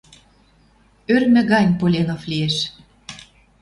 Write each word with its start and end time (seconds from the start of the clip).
Ӧрмӹ 1.13 1.41
гань 1.51 1.71
Поленов 1.79 2.21
лиэш. 2.31 2.55